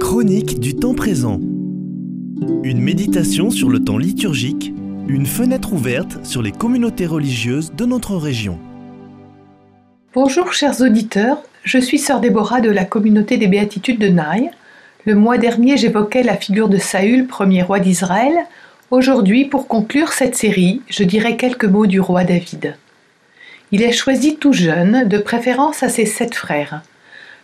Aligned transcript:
Chronique 0.00 0.58
du 0.58 0.74
temps 0.74 0.94
présent. 0.94 1.38
Une 2.62 2.80
méditation 2.80 3.50
sur 3.50 3.68
le 3.68 3.84
temps 3.84 3.98
liturgique, 3.98 4.72
une 5.06 5.26
fenêtre 5.26 5.74
ouverte 5.74 6.24
sur 6.24 6.40
les 6.40 6.50
communautés 6.50 7.04
religieuses 7.04 7.74
de 7.74 7.84
notre 7.84 8.16
région. 8.16 8.58
Bonjour 10.14 10.54
chers 10.54 10.80
auditeurs, 10.80 11.42
je 11.62 11.76
suis 11.76 11.98
sœur 11.98 12.20
Déborah 12.20 12.62
de 12.62 12.70
la 12.70 12.86
communauté 12.86 13.36
des 13.36 13.48
béatitudes 13.48 14.00
de 14.00 14.08
Naï. 14.08 14.50
Le 15.04 15.14
mois 15.14 15.36
dernier 15.36 15.76
j'évoquais 15.76 16.22
la 16.22 16.38
figure 16.38 16.70
de 16.70 16.78
Saül, 16.78 17.26
premier 17.26 17.62
roi 17.62 17.80
d'Israël. 17.80 18.46
Aujourd'hui, 18.90 19.44
pour 19.44 19.68
conclure 19.68 20.14
cette 20.14 20.36
série, 20.36 20.80
je 20.88 21.04
dirai 21.04 21.36
quelques 21.36 21.66
mots 21.66 21.86
du 21.86 22.00
roi 22.00 22.24
David. 22.24 22.76
Il 23.72 23.82
est 23.82 23.92
choisi 23.92 24.36
tout 24.36 24.54
jeune, 24.54 25.06
de 25.06 25.18
préférence 25.18 25.82
à 25.82 25.90
ses 25.90 26.06
sept 26.06 26.34
frères. 26.34 26.82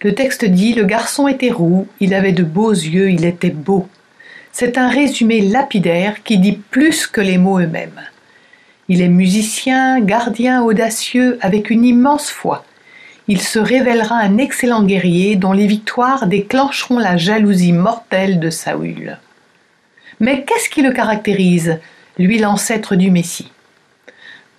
Le 0.00 0.14
texte 0.14 0.44
dit 0.44 0.74
Le 0.74 0.84
garçon 0.84 1.26
était 1.26 1.50
roux, 1.50 1.88
il 1.98 2.14
avait 2.14 2.32
de 2.32 2.44
beaux 2.44 2.70
yeux, 2.70 3.10
il 3.10 3.24
était 3.24 3.50
beau. 3.50 3.88
C'est 4.52 4.78
un 4.78 4.88
résumé 4.88 5.40
lapidaire 5.40 6.22
qui 6.22 6.38
dit 6.38 6.60
plus 6.70 7.06
que 7.06 7.20
les 7.20 7.36
mots 7.36 7.58
eux-mêmes. 7.58 8.00
Il 8.88 9.02
est 9.02 9.08
musicien, 9.08 10.00
gardien 10.00 10.62
audacieux, 10.62 11.38
avec 11.40 11.70
une 11.70 11.84
immense 11.84 12.30
foi. 12.30 12.64
Il 13.26 13.42
se 13.42 13.58
révélera 13.58 14.14
un 14.14 14.38
excellent 14.38 14.84
guerrier 14.84 15.36
dont 15.36 15.52
les 15.52 15.66
victoires 15.66 16.26
déclencheront 16.26 16.98
la 16.98 17.16
jalousie 17.16 17.72
mortelle 17.72 18.38
de 18.40 18.50
Saül. 18.50 19.18
Mais 20.20 20.44
qu'est-ce 20.44 20.70
qui 20.70 20.80
le 20.80 20.92
caractérise, 20.92 21.78
lui 22.18 22.38
l'ancêtre 22.38 22.96
du 22.96 23.10
Messie? 23.10 23.52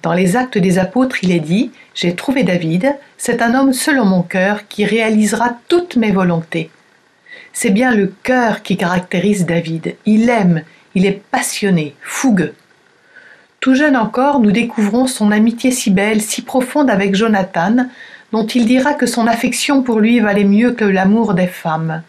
Dans 0.02 0.14
les 0.14 0.38
actes 0.38 0.58
des 0.58 0.80
apôtres, 0.80 1.24
il 1.24 1.32
est 1.32 1.40
dit 1.40 1.72
J'ai 1.94 2.16
trouvé 2.16 2.44
David, 2.44 2.96
c'est 3.18 3.42
un 3.42 3.54
homme 3.54 3.74
selon 3.74 4.06
mon 4.06 4.22
cœur 4.22 4.68
qui 4.68 4.86
réalisera 4.86 5.58
toutes 5.68 5.98
mes 5.98 6.12
volontés. 6.12 6.70
C'est 7.52 7.72
bien 7.72 7.94
le 7.94 8.14
cœur 8.24 8.64
qui 8.64 8.78
caractérise 8.78 9.46
David. 9.46 9.96
Il 10.06 10.30
aime, 10.30 10.64
il 10.96 11.06
est 11.06 11.22
passionné, 11.32 11.96
fougueux. 12.02 12.54
Tout 13.60 13.76
jeune 13.76 13.98
encore, 13.98 14.40
nous 14.40 14.52
découvrons 14.52 15.06
son 15.06 15.32
amitié 15.32 15.72
si 15.72 15.92
belle, 15.92 16.22
si 16.22 16.44
profonde 16.44 16.90
avec 16.90 17.16
Jonathan, 17.16 17.88
dont 18.32 18.46
il 18.46 18.66
dira 18.66 18.94
que 18.94 19.06
son 19.06 19.28
affection 19.28 19.84
pour 19.84 20.00
lui 20.00 20.22
valait 20.22 20.46
mieux 20.46 20.72
que 20.72 20.86
l'amour 20.86 21.34
des 21.34 21.48
femmes. 21.48 22.04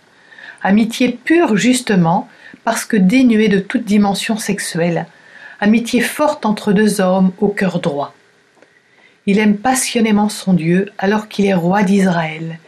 Amitié 0.62 1.08
pure 1.24 1.56
justement, 1.56 2.28
parce 2.62 2.84
que 2.84 2.96
dénuée 2.96 3.48
de 3.48 3.58
toute 3.58 3.84
dimension 3.84 4.36
sexuelle, 4.36 5.06
amitié 5.60 6.00
forte 6.00 6.46
entre 6.46 6.72
deux 6.72 7.00
hommes 7.00 7.32
au 7.38 7.48
cœur 7.48 7.80
droit. 7.80 8.14
Il 9.26 9.38
aime 9.38 9.56
passionnément 9.56 10.28
son 10.28 10.54
Dieu 10.54 10.90
alors 10.98 11.28
qu'il 11.28 11.46
est 11.46 11.54
roi 11.54 11.82
d'Israël. 11.82 12.58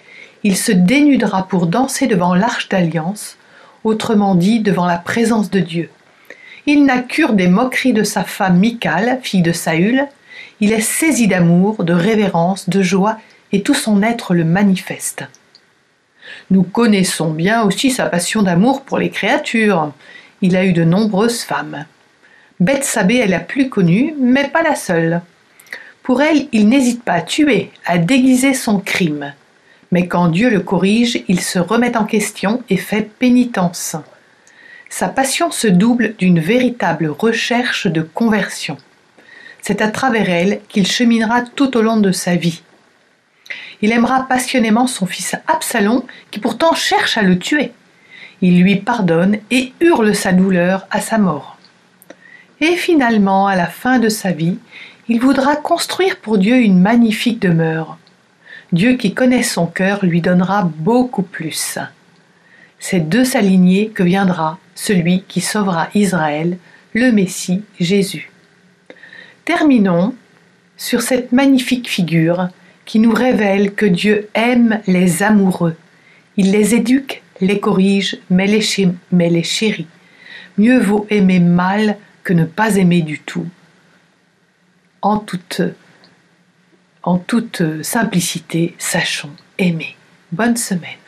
Il 0.45 0.57
se 0.57 0.73
dénudera 0.73 1.48
pour 1.48 1.67
danser 1.67 2.07
devant 2.07 2.35
l'arche 2.35 2.69
d'alliance, 2.69 3.37
autrement 3.85 4.35
dit 4.35 4.61
devant 4.61 4.87
la 4.87 4.98
présence 4.98 5.51
de 5.51 5.61
Dieu. 5.61 5.91
Il 6.67 6.85
n'a 6.85 6.98
cure 6.98 7.33
des 7.33 7.48
moqueries 7.48 7.93
de 7.93 8.05
sa 8.05 8.23
femme 8.23 8.59
Michal, 8.59 9.19
fille 9.23 9.43
de 9.43 9.53
Saül. 9.53 10.07
Il 10.61 10.73
est 10.73 10.81
saisi 10.81 11.27
d'amour, 11.27 11.83
de 11.83 11.93
révérence, 11.93 12.69
de 12.69 12.83
joie, 12.83 13.19
et 13.51 13.63
tout 13.63 13.75
son 13.75 14.03
être 14.03 14.35
le 14.35 14.45
manifeste. 14.45 15.25
Nous 16.51 16.63
connaissons 16.63 17.33
bien 17.33 17.63
aussi 17.63 17.91
sa 17.91 18.07
passion 18.07 18.43
d'amour 18.43 18.83
pour 18.83 18.98
les 18.98 19.11
créatures. 19.11 19.93
Il 20.41 20.57
a 20.57 20.65
eu 20.65 20.73
de 20.73 20.85
nombreuses 20.85 21.43
femmes. 21.43 21.85
Bethsabée 22.63 23.17
est 23.17 23.27
la 23.27 23.41
plus 23.41 23.69
connue, 23.69 24.15
mais 24.21 24.47
pas 24.47 24.63
la 24.63 24.77
seule. 24.77 25.21
Pour 26.05 26.23
elle, 26.23 26.47
il 26.53 26.69
n'hésite 26.69 27.03
pas 27.03 27.15
à 27.15 27.21
tuer, 27.21 27.73
à 27.85 27.99
déguiser 27.99 28.55
son 28.55 28.79
crime. 28.79 29.35
Mais 29.91 30.07
quand 30.07 30.29
Dieu 30.29 30.49
le 30.49 30.61
corrige, 30.61 31.25
il 31.27 31.41
se 31.41 31.59
remet 31.59 31.97
en 31.97 32.05
question 32.05 32.63
et 32.71 32.77
fait 32.77 33.11
pénitence. 33.19 33.97
Sa 34.91 35.09
passion 35.09 35.51
se 35.51 35.67
double 35.67 36.15
d'une 36.19 36.39
véritable 36.39 37.09
recherche 37.09 37.89
de 37.89 38.01
conversion. 38.01 38.77
C'est 39.61 39.83
à 39.83 39.89
travers 39.89 40.31
elle 40.31 40.61
qu'il 40.69 40.86
cheminera 40.86 41.42
tout 41.42 41.77
au 41.77 41.83
long 41.83 41.97
de 41.97 42.13
sa 42.13 42.36
vie. 42.36 42.63
Il 43.81 43.91
aimera 43.91 44.29
passionnément 44.29 44.86
son 44.86 45.07
fils 45.07 45.35
Absalom, 45.48 46.05
qui 46.31 46.39
pourtant 46.39 46.75
cherche 46.75 47.19
à 47.19 47.23
le 47.23 47.41
tuer. 47.41 47.73
Il 48.41 48.63
lui 48.63 48.77
pardonne 48.77 49.39
et 49.51 49.73
hurle 49.81 50.15
sa 50.15 50.31
douleur 50.31 50.86
à 50.92 51.01
sa 51.01 51.19
mort. 51.19 51.52
Et 52.62 52.77
finalement, 52.77 53.48
à 53.48 53.56
la 53.56 53.67
fin 53.67 53.98
de 53.98 54.08
sa 54.08 54.30
vie, 54.30 54.56
il 55.08 55.20
voudra 55.20 55.56
construire 55.56 56.18
pour 56.18 56.39
Dieu 56.39 56.58
une 56.58 56.80
magnifique 56.80 57.40
demeure. 57.40 57.98
Dieu 58.70 58.95
qui 58.95 59.14
connaît 59.14 59.42
son 59.42 59.67
cœur 59.67 60.06
lui 60.06 60.20
donnera 60.20 60.70
beaucoup 60.77 61.24
plus. 61.24 61.80
C'est 62.78 63.08
de 63.08 63.24
sa 63.24 63.40
lignée 63.40 63.89
que 63.89 64.05
viendra 64.05 64.61
celui 64.77 65.24
qui 65.27 65.40
sauvera 65.40 65.89
Israël, 65.96 66.56
le 66.95 67.11
Messie 67.11 67.62
Jésus. 67.80 68.30
Terminons 69.44 70.14
sur 70.77 71.02
cette 71.02 71.33
magnifique 71.33 71.89
figure 71.89 72.48
qui 72.84 73.00
nous 73.00 73.12
révèle 73.12 73.74
que 73.74 73.86
Dieu 73.86 74.29
aime 74.34 74.80
les 74.86 75.24
amoureux. 75.24 75.74
Il 76.36 76.52
les 76.52 76.77
éduque, 76.77 77.24
les 77.40 77.58
corrige, 77.58 78.18
mais 78.30 78.46
les, 78.46 78.62
mais 79.11 79.30
les 79.30 79.42
chérit. 79.42 79.89
Mieux 80.58 80.79
vaut 80.79 81.08
aimer 81.11 81.40
mal 81.40 81.96
que 82.23 82.33
ne 82.33 82.45
pas 82.45 82.77
aimer 82.77 83.03
du 83.03 83.21
tout, 83.21 83.47
en 85.03 85.19
toute, 85.19 85.63
en 87.03 87.19
toute 87.19 87.61
euh, 87.61 87.83
simplicité, 87.83 88.75
sachons 88.79 89.37
aimer. 89.59 89.97
Bonne 90.31 90.57
semaine. 90.57 90.99